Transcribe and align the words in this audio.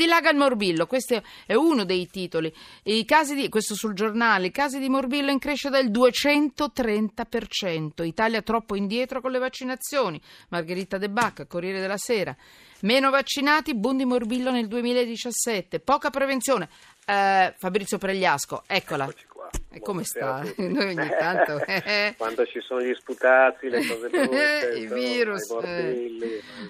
Dilaga 0.00 0.30
il 0.30 0.38
morbillo, 0.38 0.86
questo 0.86 1.22
è 1.44 1.52
uno 1.52 1.84
dei 1.84 2.06
titoli. 2.06 2.50
I 2.84 3.04
casi 3.04 3.34
di, 3.34 3.50
questo 3.50 3.74
sul 3.74 3.92
giornale, 3.92 4.46
i 4.46 4.50
casi 4.50 4.78
di 4.78 4.88
morbillo 4.88 5.30
in 5.30 5.38
crescita 5.38 5.78
del 5.78 5.90
230%. 5.90 8.06
Italia 8.06 8.40
troppo 8.40 8.76
indietro 8.76 9.20
con 9.20 9.30
le 9.30 9.38
vaccinazioni. 9.38 10.18
Margherita 10.48 10.96
De 10.96 11.10
Bacca, 11.10 11.44
Corriere 11.44 11.80
della 11.80 11.98
Sera. 11.98 12.34
Meno 12.80 13.10
vaccinati, 13.10 13.74
boom 13.74 13.98
di 13.98 14.06
morbillo 14.06 14.50
nel 14.50 14.68
2017. 14.68 15.80
Poca 15.80 16.08
prevenzione. 16.08 16.70
Eh, 17.04 17.54
Fabrizio 17.58 17.98
Pregliasco, 17.98 18.62
eccola. 18.66 19.04
Eccoci. 19.04 19.29
E 19.72 19.80
come 19.80 20.04
sta? 20.04 20.42
Noi 20.58 20.96
ogni 20.96 21.08
tanto. 21.18 21.58
eh. 21.64 22.14
Quando 22.16 22.44
ci 22.46 22.60
sono 22.60 22.82
gli 22.82 22.94
sputazzi, 22.94 23.68
le 23.68 23.86
cose 23.86 24.08
brutte, 24.10 24.72
I 24.76 24.86
virus, 24.86 25.48
i 25.48 25.52
morbilli, 25.52 26.18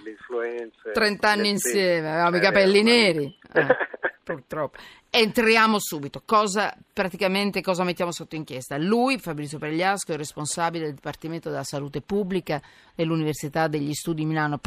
le 0.04 0.10
influenze. 0.10 0.90
30 0.92 1.28
anni 1.28 1.48
insieme, 1.48 2.10
avevamo 2.10 2.36
i 2.36 2.38
Eh, 2.38 2.42
capelli 2.42 2.82
ma- 2.82 2.90
neri. 2.90 3.38
Eh, 3.54 3.66
purtroppo. 4.22 4.78
Entriamo 5.12 5.78
subito. 5.80 6.22
Cosa, 6.24 6.72
praticamente 6.92 7.60
cosa 7.62 7.82
mettiamo 7.82 8.12
sotto 8.12 8.36
inchiesta? 8.36 8.76
Lui, 8.76 9.18
Fabrizio 9.18 9.58
Pregliasco, 9.58 10.12
è 10.12 10.16
responsabile 10.16 10.84
del 10.84 10.94
Dipartimento 10.94 11.48
della 11.48 11.64
Salute 11.64 12.00
Pubblica 12.00 12.60
dell'Università 12.94 13.66
degli 13.66 13.92
Studi 13.92 14.20
di 14.20 14.26
Milano. 14.26 14.60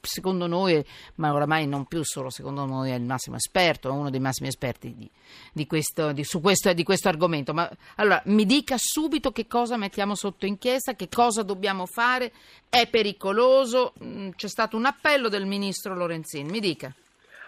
Secondo 0.00 0.46
noi, 0.46 0.84
ma 1.16 1.32
oramai 1.32 1.66
non 1.66 1.86
più 1.86 2.04
solo 2.04 2.30
secondo 2.30 2.64
noi, 2.64 2.90
è 2.90 2.94
il 2.94 3.02
massimo 3.02 3.36
esperto, 3.36 3.88
è 3.88 3.92
uno 3.92 4.10
dei 4.10 4.20
massimi 4.20 4.48
esperti 4.48 4.94
di, 4.94 5.10
di 5.52 5.66
questo, 5.66 6.12
di- 6.12 6.22
su 6.24 6.40
questo, 6.40 6.72
di 6.72 6.84
questo 6.84 7.08
argomento. 7.08 7.52
Ma 7.52 7.68
allora 7.96 8.22
mi 8.26 8.44
dica 8.46 8.76
subito 8.78 9.32
che 9.32 9.46
cosa 9.48 9.76
mettiamo 9.76 10.14
sotto 10.14 10.46
inchiesta, 10.46 10.94
che 10.94 11.08
cosa 11.08 11.42
dobbiamo 11.42 11.84
fare, 11.86 12.32
è 12.68 12.86
pericoloso. 12.88 13.92
Mm, 14.02 14.30
C'è 14.36 14.48
stato 14.48 14.76
un 14.76 14.84
appello 14.84 15.28
del 15.28 15.46
ministro 15.46 15.94
Lorenzini, 15.94 16.48
mi 16.48 16.60
dica. 16.60 16.94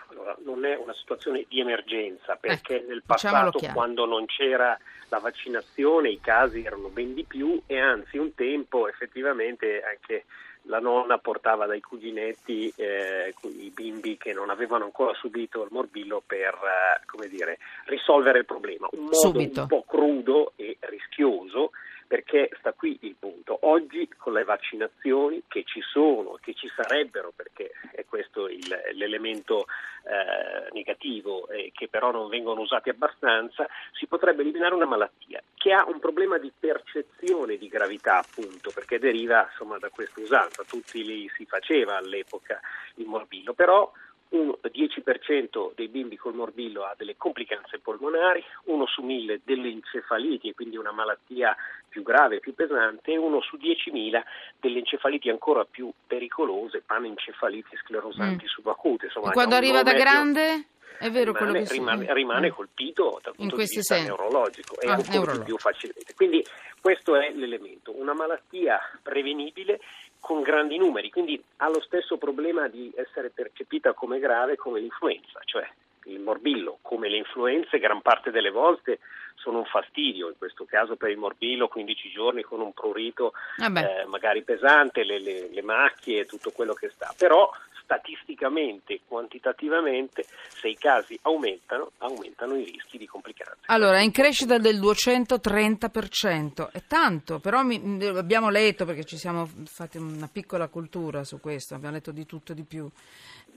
Allora, 0.08 0.36
non 0.44 0.64
è 0.64 0.76
una 0.76 0.94
situazione 0.94 1.46
di 1.48 1.60
emergenza 1.60 2.34
perché 2.34 2.76
Ecco, 2.76 2.88
nel 2.88 3.02
passato, 3.06 3.60
quando 3.72 4.06
non 4.06 4.26
c'era 4.26 4.76
la 5.08 5.18
vaccinazione, 5.18 6.10
i 6.10 6.20
casi 6.20 6.64
erano 6.64 6.88
ben 6.88 7.14
di 7.14 7.24
più 7.24 7.60
e 7.66 7.78
anzi 7.78 8.18
un 8.18 8.34
tempo 8.34 8.88
effettivamente 8.88 9.82
anche 9.82 10.24
la 10.64 10.78
nonna 10.78 11.18
portava 11.18 11.66
dai 11.66 11.80
cuginetti 11.80 12.72
eh, 12.76 13.34
i 13.42 13.70
bimbi 13.74 14.16
che 14.16 14.32
non 14.32 14.50
avevano 14.50 14.84
ancora 14.84 15.14
subito 15.14 15.62
il 15.62 15.68
morbillo 15.70 16.22
per 16.24 16.54
eh, 16.54 17.04
come 17.06 17.28
dire, 17.28 17.58
risolvere 17.86 18.38
il 18.38 18.44
problema. 18.44 18.88
Un 18.92 19.04
modo 19.04 19.14
Subito. 19.14 19.60
un 19.62 19.66
po' 19.66 19.84
crudo 19.86 20.52
e 20.56 20.76
rischioso 20.80 21.70
perché 22.06 22.50
sta 22.58 22.72
qui 22.72 22.98
il 23.02 23.14
punto. 23.16 23.56
Oggi 23.62 24.08
con 24.16 24.32
le 24.32 24.42
vaccinazioni 24.42 25.44
che 25.46 25.62
ci 25.64 25.80
sono, 25.80 26.38
che 26.40 26.54
ci 26.54 26.68
sarebbero, 26.74 27.32
perché 27.34 27.70
è 27.92 28.04
questo 28.04 28.48
il- 28.48 28.80
l'elemento 28.94 29.66
eh, 30.02 30.70
negativo 30.72 31.46
e 31.48 31.70
che 31.72 31.86
però 31.88 32.10
non 32.10 32.28
vengono 32.28 32.62
usati 32.62 32.88
abbastanza, 32.88 33.68
si 33.92 34.06
potrebbe 34.06 34.42
eliminare 34.42 34.74
una 34.74 34.86
malattia 34.86 35.40
che 35.60 35.72
ha 35.74 35.84
un 35.86 35.98
problema 35.98 36.38
di 36.38 36.50
percezione 36.58 37.58
di 37.58 37.68
gravità 37.68 38.16
appunto, 38.16 38.70
perché 38.74 38.98
deriva 38.98 39.46
insomma, 39.50 39.76
da 39.76 39.90
questa 39.90 40.18
usanza, 40.18 40.64
tutti 40.64 41.04
li 41.04 41.30
si 41.36 41.44
faceva 41.44 41.98
all'epoca 41.98 42.58
il 42.94 43.04
morbillo, 43.04 43.52
però 43.52 43.92
un 44.30 44.54
10% 44.62 45.72
dei 45.74 45.88
bimbi 45.88 46.16
col 46.16 46.32
morbillo 46.34 46.84
ha 46.84 46.94
delle 46.96 47.16
complicanze 47.18 47.78
polmonari, 47.78 48.42
uno 48.66 48.86
su 48.86 49.02
mille 49.02 49.40
delle 49.44 49.68
encefaliti 49.68 50.48
e 50.48 50.54
quindi 50.54 50.78
una 50.78 50.92
malattia 50.92 51.54
più 51.88 52.02
grave, 52.02 52.40
più 52.40 52.54
pesante, 52.54 53.12
e 53.12 53.18
uno 53.18 53.42
su 53.42 53.56
10.000 53.56 54.22
delle 54.58 54.78
encefaliti 54.78 55.28
ancora 55.28 55.66
più 55.66 55.92
pericolose, 56.06 56.80
panencefaliti 56.80 57.76
sclerosanti 57.84 58.44
Mm. 58.44 58.48
subacute. 58.48 59.06
Insomma, 59.06 59.32
quando 59.32 59.56
arriva 59.56 59.82
da 59.82 59.90
nome- 59.90 60.02
grande? 60.02 60.64
È 61.00 61.10
vero 61.10 61.32
quello 61.32 61.52
rimane, 61.52 61.60
che 61.60 61.66
si 61.66 61.78
rimane, 61.78 62.12
rimane 62.14 62.48
Mm. 62.48 62.52
colpito 62.52 63.20
dal 63.22 63.34
punto 63.34 63.56
di 63.56 63.62
vista 63.62 63.80
sensi. 63.94 64.06
neurologico 64.08 64.78
e 64.78 64.86
Ah, 64.86 64.92
ancora 64.92 65.10
neurologico. 65.12 65.44
più 65.44 65.56
facilmente. 65.58 66.14
Quindi 66.14 66.44
questo 66.80 67.16
è 67.16 67.30
l'elemento, 67.32 67.98
una 67.98 68.12
malattia 68.12 68.78
prevenibile 69.02 69.80
con 70.20 70.42
grandi 70.42 70.76
numeri, 70.76 71.08
quindi 71.10 71.42
ha 71.58 71.68
lo 71.70 71.80
stesso 71.80 72.18
problema 72.18 72.68
di 72.68 72.92
essere 72.94 73.30
percepita 73.30 73.94
come 73.94 74.18
grave 74.18 74.56
come 74.56 74.78
l'influenza, 74.80 75.40
cioè 75.46 75.66
il 76.04 76.20
morbillo, 76.20 76.78
come 76.82 77.08
le 77.08 77.16
influenze, 77.16 77.78
gran 77.78 78.02
parte 78.02 78.30
delle 78.30 78.50
volte 78.50 78.98
sono 79.36 79.58
un 79.58 79.64
fastidio, 79.64 80.28
in 80.28 80.36
questo 80.36 80.66
caso 80.66 80.96
per 80.96 81.08
il 81.10 81.16
morbillo 81.16 81.68
15 81.68 82.10
giorni 82.10 82.42
con 82.42 82.60
un 82.60 82.72
prurito 82.74 83.32
Vabbè. 83.56 84.00
eh, 84.02 84.04
magari 84.06 84.42
pesante, 84.42 85.02
le, 85.04 85.18
le- 85.18 85.48
le 85.50 85.62
macchie 85.62 86.20
e 86.20 86.26
tutto 86.26 86.50
quello 86.50 86.74
che 86.74 86.90
sta, 86.90 87.14
però 87.16 87.50
statisticamente, 87.94 89.00
quantitativamente, 89.06 90.24
se 90.48 90.68
i 90.68 90.76
casi 90.76 91.18
aumentano, 91.22 91.90
aumentano 91.98 92.54
i 92.56 92.64
rischi 92.64 92.98
di 92.98 93.06
complicanze. 93.06 93.58
Allora, 93.66 93.98
è 93.98 94.02
in 94.02 94.12
crescita 94.12 94.58
del 94.58 94.78
230%, 94.78 96.70
è 96.70 96.82
tanto, 96.86 97.40
però 97.40 97.62
mi- 97.62 98.04
abbiamo 98.06 98.48
letto, 98.48 98.84
perché 98.84 99.04
ci 99.04 99.16
siamo 99.16 99.48
fatti 99.64 99.98
una 99.98 100.28
piccola 100.32 100.68
cultura 100.68 101.24
su 101.24 101.40
questo, 101.40 101.74
abbiamo 101.74 101.94
letto 101.94 102.12
di 102.12 102.26
tutto 102.26 102.52
e 102.52 102.54
di 102.54 102.62
più. 102.64 102.88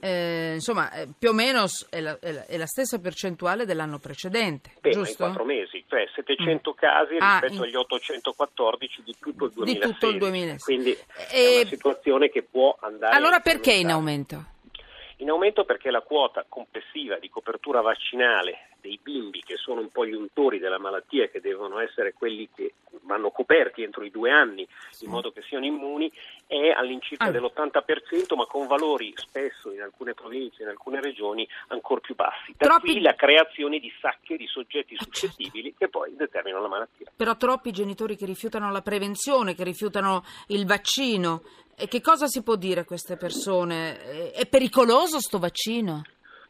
Eh, 0.00 0.54
insomma, 0.54 0.90
eh, 0.92 1.08
più 1.16 1.30
o 1.30 1.32
meno 1.32 1.64
è 1.88 2.00
la, 2.00 2.18
è 2.18 2.56
la- 2.56 2.66
stessa 2.66 2.98
percentuale 2.98 3.64
dell'anno 3.64 3.98
precedente, 3.98 4.70
Beh, 4.80 4.90
ma 4.90 4.96
in 4.98 5.04
giusto? 5.04 5.24
quattro 5.24 5.44
mesi, 5.44 5.83
cioè 5.94 6.08
700 6.14 6.74
casi 6.74 7.16
Ah, 7.18 7.38
rispetto 7.38 7.62
in- 7.64 7.68
agli 7.70 7.76
814 7.76 9.02
di 9.04 9.14
tutto 9.20 9.44
il 9.44 9.50
Di 9.50 9.54
2016. 9.56 9.92
tutto 9.92 10.08
il 10.08 10.18
2016. 10.18 10.64
Quindi 10.64 10.90
E- 10.90 10.96
è 11.30 11.60
una 11.60 11.68
situazione 11.68 12.28
che 12.30 12.42
può 12.42 12.76
andare 12.80 13.14
Allora 13.14 13.38
perché 13.40 13.72
in 13.72 13.90
aumento? 13.90 14.44
In 15.18 15.30
aumento 15.30 15.64
perché 15.64 15.90
la 15.90 16.00
quota 16.00 16.44
complessiva 16.48 17.16
di 17.18 17.28
copertura 17.30 17.80
vaccinale 17.80 18.70
dei 18.84 19.00
bimbi, 19.02 19.40
che 19.40 19.56
sono 19.56 19.80
un 19.80 19.88
po' 19.88 20.04
gli 20.04 20.12
untori 20.12 20.58
della 20.58 20.78
malattia, 20.78 21.28
che 21.28 21.40
devono 21.40 21.78
essere 21.78 22.12
quelli 22.12 22.46
che 22.54 22.74
vanno 23.04 23.30
coperti 23.30 23.82
entro 23.82 24.04
i 24.04 24.10
due 24.10 24.30
anni 24.30 24.68
in 25.00 25.10
modo 25.10 25.32
che 25.32 25.40
siano 25.48 25.64
immuni, 25.64 26.12
è 26.46 26.68
all'incirca 26.68 27.24
Ah. 27.24 27.30
dell'80%, 27.30 28.34
ma 28.36 28.44
con 28.44 28.66
valori 28.66 29.12
spesso 29.16 29.72
in 29.72 29.80
alcune 29.80 30.12
province, 30.12 30.62
in 30.62 30.68
alcune 30.68 31.00
regioni, 31.00 31.48
ancora 31.68 32.00
più 32.00 32.14
bassi. 32.14 32.52
Da 32.56 32.66
Troppi- 32.66 32.92
qui 32.92 33.00
la 33.00 33.14
creazione 33.14 33.78
di 33.78 33.90
sacche 34.00 34.36
di 34.36 34.46
soggetti 34.46 34.96
certo. 34.96 35.14
suscettibili 35.16 35.74
che 35.76 35.88
poi 35.88 36.14
determinano 36.14 36.62
la 36.62 36.68
malattia. 36.68 37.10
Però 37.16 37.34
troppi 37.36 37.70
genitori 37.72 38.16
che 38.16 38.26
rifiutano 38.26 38.70
la 38.70 38.82
prevenzione, 38.82 39.54
che 39.54 39.64
rifiutano 39.64 40.24
il 40.48 40.66
vaccino. 40.66 41.42
E 41.76 41.88
che 41.88 42.00
cosa 42.02 42.26
si 42.26 42.42
può 42.42 42.54
dire 42.54 42.80
a 42.80 42.84
queste 42.84 43.16
persone? 43.16 44.30
È 44.32 44.46
pericoloso 44.46 45.18
sto 45.18 45.38
vaccino? 45.38 46.02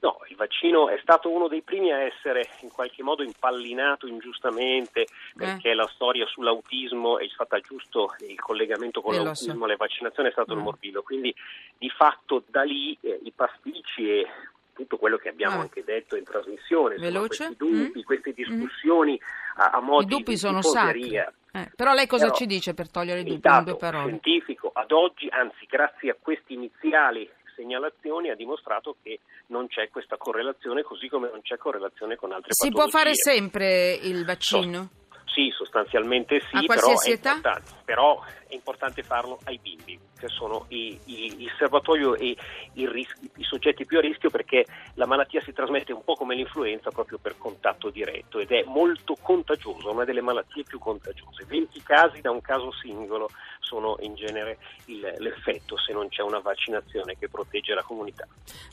No, 0.04 0.20
il 0.28 0.36
vaccino 0.36 0.90
è 0.90 0.98
stato 1.00 1.30
uno 1.30 1.48
dei 1.48 1.62
primi 1.62 1.90
a 1.90 1.98
essere 2.02 2.46
in 2.60 2.70
qualche 2.70 3.02
modo 3.02 3.22
impallinato 3.22 4.06
ingiustamente 4.06 5.06
perché 5.34 5.72
la 5.72 5.88
storia 5.94 6.26
sull'autismo 6.26 7.18
è 7.18 7.26
stata 7.32 7.58
giusto 7.60 8.14
il 8.28 8.38
collegamento 8.38 9.00
con 9.00 9.14
Eh, 9.14 9.16
lo 9.16 9.24
l'autismo 9.24 9.60
so. 9.60 9.64
e 9.64 9.68
le 9.68 9.76
vaccinazioni 9.76 10.28
è 10.28 10.32
stato 10.32 10.52
il 10.52 10.58
Mm. 10.58 10.62
morbillo, 10.62 11.02
quindi 11.02 11.34
di 11.78 11.88
fatto 11.88 12.42
da 12.48 12.64
lì 12.64 12.94
eh, 13.00 13.18
i 13.24 13.32
pasticci 13.34 14.10
e 14.10 14.26
tutto 14.74 14.98
quello 14.98 15.16
che 15.16 15.30
abbiamo 15.30 15.56
Ah. 15.56 15.60
anche 15.62 15.82
detto 15.84 16.16
in 16.16 16.24
trasmissione, 16.24 16.96
insomma, 16.96 17.10
Veloce? 17.10 17.46
questi 17.46 17.56
dubbi, 17.56 18.00
Mm. 18.00 18.02
queste 18.02 18.32
discussioni 18.34 19.18
a, 19.56 19.70
a 19.70 19.80
mo' 19.80 20.02
I 20.02 20.04
dubbi 20.04 20.32
di 20.32 20.36
sono 20.36 20.60
tifoseria. 20.60 21.32
Eh, 21.52 21.70
però 21.74 21.94
lei 21.94 22.06
cosa 22.08 22.24
Però 22.26 22.36
ci 22.36 22.44
dice 22.46 22.74
per 22.74 22.90
togliere 22.90 23.20
i 23.20 23.22
il 23.22 23.38
dubbi 23.38 23.40
due 23.64 23.78
dato 23.78 23.78
scientifico 24.02 24.70
ad 24.74 24.90
oggi, 24.92 25.28
anzi 25.30 25.64
grazie 25.66 26.10
a 26.10 26.16
questi 26.20 26.52
iniziali 26.52 27.26
segnalazioni, 27.54 28.30
ha 28.30 28.34
dimostrato 28.34 28.96
che 29.02 29.20
non 29.48 29.66
c'è 29.68 29.88
questa 29.90 30.16
correlazione, 30.16 30.82
così 30.82 31.08
come 31.08 31.28
non 31.30 31.42
c'è 31.42 31.56
correlazione 31.56 32.16
con 32.16 32.32
altre 32.32 32.50
Si 32.52 32.70
può 32.70 32.84
patologie. 32.86 32.98
fare 32.98 33.14
sempre 33.14 33.92
il 33.94 34.24
vaccino? 34.24 34.88
Sì, 35.34 35.50
sostanzialmente 35.50 36.38
sì, 36.48 36.64
però 36.64 36.86
è, 37.00 37.60
però 37.84 38.22
è 38.46 38.54
importante 38.54 39.02
farlo 39.02 39.40
ai 39.46 39.58
bimbi, 39.60 39.98
che 40.16 40.28
sono 40.28 40.66
i- 40.68 40.96
i- 41.06 41.42
il 41.42 41.50
serbatoio 41.58 42.14
e 42.14 42.36
il 42.74 42.88
ris- 42.88 43.18
i 43.36 43.42
soggetti 43.42 43.84
più 43.84 43.98
a 43.98 44.00
rischio 44.00 44.30
perché 44.30 44.64
la 44.94 45.06
malattia 45.06 45.40
si 45.40 45.52
trasmette 45.52 45.92
un 45.92 46.04
po' 46.04 46.14
come 46.14 46.36
l'influenza 46.36 46.90
proprio 46.92 47.18
per 47.18 47.36
contatto 47.36 47.90
diretto 47.90 48.38
ed 48.38 48.52
è 48.52 48.62
molto 48.64 49.16
contagiosa, 49.20 49.90
una 49.90 50.04
delle 50.04 50.20
malattie 50.20 50.62
più 50.62 50.78
contagiose. 50.78 51.44
20 51.48 51.82
casi 51.82 52.20
da 52.20 52.30
un 52.30 52.40
caso 52.40 52.70
singolo 52.72 53.28
sono 53.58 53.96
in 54.02 54.14
genere 54.14 54.58
il- 54.86 55.14
l'effetto 55.18 55.76
se 55.76 55.92
non 55.92 56.08
c'è 56.10 56.22
una 56.22 56.38
vaccinazione 56.38 57.16
che 57.18 57.28
protegge 57.28 57.74
la 57.74 57.82
comunità. 57.82 58.24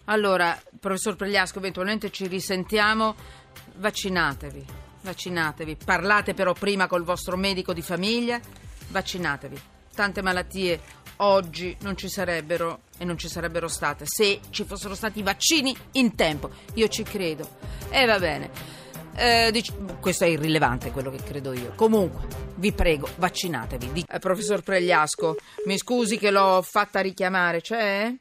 Allora, 0.05 0.55
professor 0.79 1.15
Pregliasco, 1.15 1.57
eventualmente 1.57 2.11
ci 2.11 2.27
risentiamo. 2.27 3.15
Vaccinatevi, 3.77 4.65
vaccinatevi. 5.01 5.77
Parlate 5.83 6.33
però 6.33 6.53
prima 6.53 6.87
col 6.87 7.03
vostro 7.03 7.37
medico 7.37 7.73
di 7.73 7.81
famiglia. 7.81 8.39
Vaccinatevi. 8.89 9.59
Tante 9.93 10.21
malattie 10.21 10.79
oggi 11.17 11.75
non 11.81 11.97
ci 11.97 12.09
sarebbero 12.09 12.81
e 12.97 13.05
non 13.05 13.17
ci 13.17 13.27
sarebbero 13.27 13.67
state 13.67 14.05
se 14.07 14.39
ci 14.49 14.63
fossero 14.63 14.95
stati 14.95 15.19
i 15.19 15.23
vaccini 15.23 15.75
in 15.93 16.15
tempo. 16.15 16.49
Io 16.75 16.87
ci 16.87 17.03
credo. 17.03 17.47
E 17.89 18.05
va 18.05 18.19
bene. 18.19 18.79
Eh, 19.15 19.49
dic- 19.51 19.99
questo 19.99 20.23
è 20.23 20.27
irrilevante, 20.27 20.91
quello 20.91 21.11
che 21.11 21.21
credo 21.21 21.53
io. 21.53 21.73
Comunque, 21.75 22.27
vi 22.55 22.71
prego, 22.71 23.09
vaccinatevi. 23.17 23.91
Di- 23.91 24.05
eh, 24.07 24.19
professor 24.19 24.61
Pregliasco, 24.61 25.35
mi 25.65 25.77
scusi 25.77 26.17
che 26.17 26.31
l'ho 26.31 26.61
fatta 26.61 27.01
richiamare, 27.01 27.61
c'è? 27.61 28.13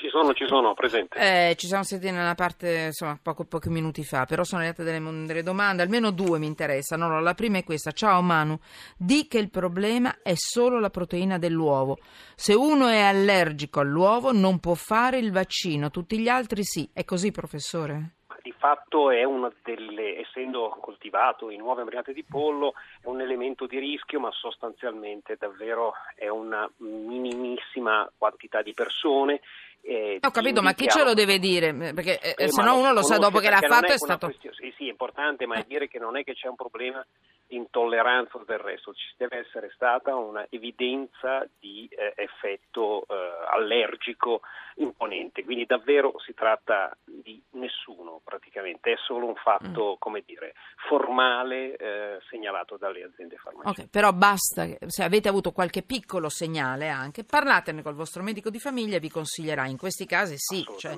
Ci 0.00 0.08
sono, 0.08 0.32
ci 0.32 0.46
sono, 0.46 0.72
presente. 0.72 1.18
Eh, 1.18 1.54
ci 1.56 1.66
siamo 1.66 1.84
sentiti 1.84 2.10
nella 2.10 2.34
parte, 2.34 2.84
insomma, 2.86 3.18
poco, 3.22 3.44
pochi 3.44 3.68
minuti 3.68 4.02
fa, 4.02 4.24
però 4.24 4.44
sono 4.44 4.62
arrivate 4.62 4.82
delle, 4.82 5.26
delle 5.26 5.42
domande, 5.42 5.82
almeno 5.82 6.10
due 6.10 6.38
mi 6.38 6.46
interessano. 6.46 7.04
Allora, 7.04 7.20
la 7.20 7.34
prima 7.34 7.58
è 7.58 7.64
questa. 7.64 7.92
Ciao 7.92 8.22
Manu, 8.22 8.58
di 8.96 9.28
che 9.28 9.36
il 9.36 9.50
problema 9.50 10.22
è 10.22 10.32
solo 10.36 10.80
la 10.80 10.88
proteina 10.88 11.36
dell'uovo. 11.36 11.98
Se 12.34 12.54
uno 12.54 12.88
è 12.88 13.00
allergico 13.00 13.80
all'uovo 13.80 14.32
non 14.32 14.58
può 14.58 14.72
fare 14.72 15.18
il 15.18 15.32
vaccino, 15.32 15.90
tutti 15.90 16.18
gli 16.18 16.28
altri 16.28 16.64
sì. 16.64 16.88
È 16.94 17.04
così, 17.04 17.30
professore? 17.30 18.19
Di 18.42 18.52
fatto 18.52 19.10
è 19.10 19.24
una 19.24 19.52
delle, 19.62 20.20
essendo 20.20 20.76
coltivato 20.80 21.50
in 21.50 21.60
nuove 21.60 21.80
embriate 21.80 22.12
di 22.12 22.24
pollo, 22.24 22.74
è 23.02 23.06
un 23.06 23.20
elemento 23.20 23.66
di 23.66 23.78
rischio, 23.78 24.20
ma 24.20 24.30
sostanzialmente 24.32 25.36
davvero 25.38 25.92
è 26.14 26.28
una 26.28 26.70
minimissima 26.78 28.10
quantità 28.16 28.62
di 28.62 28.72
persone 28.72 29.40
eh, 29.82 30.18
Ho 30.20 30.30
capito, 30.30 30.60
ma 30.60 30.74
chi 30.74 30.86
ce 30.88 31.02
lo 31.02 31.14
deve 31.14 31.38
dire? 31.38 31.72
Perché 31.72 32.20
eh, 32.20 32.34
eh, 32.36 32.48
se 32.48 32.62
no 32.62 32.76
uno 32.76 32.92
lo 32.92 33.02
sa 33.02 33.16
dopo 33.16 33.38
che 33.38 33.48
l'ha 33.48 33.60
fatto 33.60 33.86
è, 33.86 33.94
è 33.94 33.98
stato... 33.98 34.32
Sì, 34.40 34.72
sì, 34.76 34.86
è 34.86 34.90
importante, 34.90 35.46
ma 35.46 35.56
è 35.56 35.64
dire 35.66 35.88
che 35.88 35.98
non 35.98 36.16
è 36.16 36.24
che 36.24 36.34
c'è 36.34 36.48
un 36.48 36.56
problema 36.56 37.04
intolleranza 37.50 38.40
del 38.46 38.58
resto, 38.58 38.92
ci 38.92 39.14
deve 39.16 39.38
essere 39.38 39.70
stata 39.74 40.14
una 40.16 40.46
evidenza 40.50 41.46
di 41.58 41.88
eh, 41.90 42.12
effetto 42.16 43.06
eh, 43.08 43.14
allergico 43.50 44.40
imponente, 44.76 45.44
quindi 45.44 45.66
davvero 45.66 46.14
si 46.24 46.34
tratta 46.34 46.96
di 47.04 47.40
nessuno 47.52 48.20
praticamente, 48.24 48.92
è 48.92 48.96
solo 49.04 49.26
un 49.26 49.34
fatto, 49.34 49.92
mm. 49.92 49.98
come 49.98 50.22
dire, 50.24 50.54
formale 50.88 51.76
eh, 51.76 52.18
segnalato 52.28 52.76
dalle 52.76 53.04
aziende 53.04 53.36
farmaceutiche. 53.36 53.82
Ok, 53.82 53.90
però 53.90 54.12
basta, 54.12 54.66
se 54.86 55.02
avete 55.02 55.28
avuto 55.28 55.52
qualche 55.52 55.82
piccolo 55.82 56.28
segnale 56.28 56.88
anche, 56.88 57.24
parlatene 57.24 57.82
col 57.82 57.94
vostro 57.94 58.22
medico 58.22 58.50
di 58.50 58.58
famiglia 58.58 58.98
vi 58.98 59.10
consiglierà. 59.10 59.66
In 59.66 59.76
questi 59.76 60.06
casi 60.06 60.34
sì, 60.36 60.64
cioè, 60.78 60.96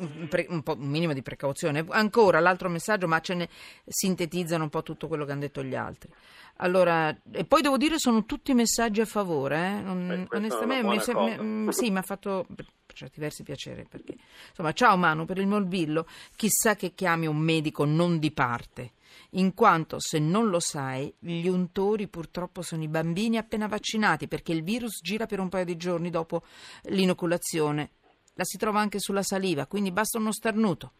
un, 0.00 0.28
pre, 0.28 0.46
un, 0.48 0.62
un, 0.64 0.88
minimo 0.88 1.12
di 1.12 1.22
precauzione. 1.22 1.84
Ancora 1.88 2.40
l'altro 2.40 2.68
messaggio, 2.68 3.06
ma 3.06 3.20
ce 3.20 3.34
ne 3.34 3.48
sintetizzano 3.86 4.64
un 4.64 4.70
po' 4.70 4.82
tutto 4.82 5.08
quello 5.08 5.24
che 5.24 5.32
hanno 5.32 5.40
detto 5.40 5.62
gli 5.62 5.74
altri. 5.74 6.10
Allora, 6.56 7.16
e 7.30 7.44
poi 7.44 7.62
devo 7.62 7.78
dire 7.78 7.98
sono 7.98 8.26
tutti 8.26 8.52
messaggi 8.52 9.00
a 9.00 9.06
favore, 9.06 9.56
eh? 9.56 9.80
Non, 9.80 10.26
Beh, 10.28 10.36
onestamente 10.36 11.14
mi, 11.14 11.36
mi, 11.38 11.42
mm, 11.42 11.68
sì, 11.68 11.90
mi 11.90 11.98
ha 11.98 12.02
fatto 12.02 12.46
per 12.48 12.66
certi 12.92 13.20
versi 13.20 13.42
piacere 13.42 13.86
perché 13.88 14.16
insomma, 14.48 14.72
ciao 14.72 14.96
Manu 14.96 15.24
per 15.24 15.38
il 15.38 15.46
morbillo, 15.46 16.06
chissà 16.36 16.74
che 16.74 16.92
chiami 16.92 17.26
un 17.26 17.38
medico 17.38 17.84
non 17.84 18.18
di 18.18 18.30
parte 18.30 18.92
in 19.30 19.54
quanto 19.54 20.00
se 20.00 20.18
non 20.18 20.48
lo 20.48 20.60
sai, 20.60 21.12
gli 21.18 21.46
untori 21.46 22.08
purtroppo 22.08 22.62
sono 22.62 22.82
i 22.82 22.88
bambini 22.88 23.36
appena 23.36 23.68
vaccinati 23.68 24.28
perché 24.28 24.52
il 24.52 24.62
virus 24.62 25.00
gira 25.02 25.26
per 25.26 25.40
un 25.40 25.48
paio 25.48 25.64
di 25.64 25.76
giorni 25.76 26.10
dopo 26.10 26.42
l'inoculazione 26.84 27.90
la 28.34 28.44
si 28.44 28.56
trova 28.58 28.80
anche 28.80 28.98
sulla 28.98 29.22
saliva, 29.22 29.66
quindi 29.66 29.92
basta 29.92 30.18
uno 30.18 30.32
starnuto. 30.32 30.92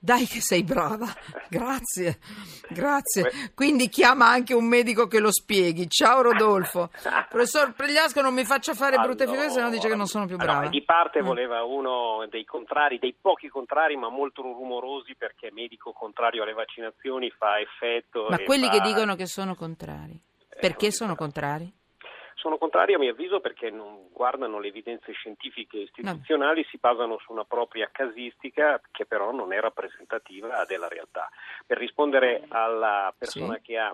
Dai 0.00 0.26
che 0.26 0.40
sei 0.40 0.62
brava, 0.62 1.08
grazie, 1.50 2.20
grazie. 2.68 3.50
Quindi 3.52 3.88
chiama 3.88 4.28
anche 4.28 4.54
un 4.54 4.64
medico 4.64 5.08
che 5.08 5.18
lo 5.18 5.32
spieghi. 5.32 5.88
Ciao 5.88 6.22
Rodolfo. 6.22 6.90
Professor 7.28 7.72
Pregliasco 7.74 8.20
non 8.20 8.32
mi 8.32 8.44
faccia 8.44 8.74
fare 8.74 8.94
allora, 8.94 9.08
brutte 9.08 9.26
figure, 9.26 9.50
se 9.50 9.60
no 9.60 9.70
dice 9.70 9.88
che 9.88 9.96
non 9.96 10.06
sono 10.06 10.26
più 10.26 10.36
brava. 10.36 10.62
No, 10.62 10.68
di 10.68 10.84
parte 10.84 11.20
mm. 11.20 11.26
voleva 11.26 11.64
uno 11.64 12.24
dei 12.30 12.44
contrari, 12.44 13.00
dei 13.00 13.16
pochi 13.20 13.48
contrari, 13.48 13.96
ma 13.96 14.08
molto 14.08 14.42
rumorosi 14.42 15.16
perché 15.16 15.50
medico 15.50 15.90
contrario 15.90 16.44
alle 16.44 16.52
vaccinazioni 16.52 17.28
fa 17.30 17.58
effetto. 17.58 18.28
Ma 18.30 18.38
quelli 18.38 18.66
fa... 18.66 18.74
che 18.74 18.80
dicono 18.82 19.16
che 19.16 19.26
sono 19.26 19.56
contrari, 19.56 20.16
perché 20.60 20.86
eh, 20.86 20.92
sono 20.92 21.16
contrari? 21.16 21.72
Sono 22.38 22.56
contrari 22.56 22.94
a 22.94 22.98
mio 22.98 23.10
avviso 23.10 23.40
perché 23.40 23.68
non 23.68 24.10
guardano 24.12 24.60
le 24.60 24.68
evidenze 24.68 25.10
scientifiche 25.12 25.78
e 25.78 25.82
istituzionali, 25.82 26.64
si 26.70 26.78
basano 26.78 27.18
su 27.18 27.32
una 27.32 27.44
propria 27.44 27.88
casistica 27.90 28.80
che 28.92 29.06
però 29.06 29.32
non 29.32 29.52
è 29.52 29.58
rappresentativa 29.58 30.64
della 30.64 30.86
realtà. 30.86 31.28
Per 31.66 31.76
rispondere 31.76 32.44
alla 32.48 33.12
persona 33.18 33.54
sì. 33.54 33.62
che 33.62 33.78
ha 33.78 33.92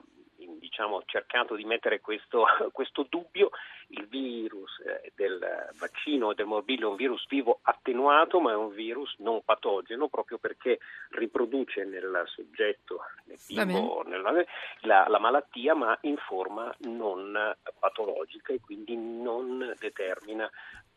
diciamo, 0.58 1.02
cercato 1.06 1.54
di 1.54 1.64
mettere 1.64 2.00
questo, 2.00 2.44
questo 2.72 3.06
dubbio, 3.08 3.50
il 3.88 4.06
virus 4.06 4.80
eh, 4.80 5.12
del 5.14 5.38
vaccino 5.78 6.30
e 6.30 6.34
del 6.34 6.46
morbillo 6.46 6.88
è 6.88 6.90
un 6.90 6.96
virus 6.96 7.26
vivo 7.28 7.60
attenuato, 7.62 8.40
ma 8.40 8.52
è 8.52 8.56
un 8.56 8.72
virus 8.72 9.14
non 9.18 9.42
patogeno 9.44 10.08
proprio 10.08 10.38
perché 10.38 10.78
riproduce 11.10 11.84
nel 11.84 12.24
soggetto, 12.26 13.00
nel 13.26 13.38
vivo, 13.46 14.02
nella, 14.06 14.32
la, 14.80 15.06
la 15.08 15.18
malattia, 15.18 15.74
ma 15.74 15.96
in 16.02 16.16
forma 16.16 16.74
non 16.80 17.54
patologica 17.78 18.52
e 18.52 18.60
quindi 18.60 18.96
non 18.96 19.74
determina 19.78 20.50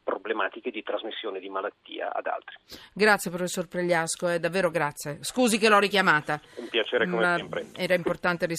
problematiche 0.07 0.71
di 0.71 0.83
trasmissione 0.83 1.41
di 1.41 1.49
malattia 1.49 2.13
ad 2.13 2.27
altri. 2.27 2.55
Grazie 2.94 3.29
professor 3.29 3.67
Pregliasco, 3.67 4.29
è 4.29 4.39
davvero 4.39 4.69
grazie. 4.69 5.17
Scusi 5.19 5.57
che 5.57 5.67
l'ho 5.67 5.79
richiamata. 5.79 6.39
Un 6.55 6.69
piacere 6.69 7.09
come 7.09 7.35
sempre. 7.35 7.65
Era 7.75 7.94
importante 7.94 8.45
rispondere. 8.45 8.55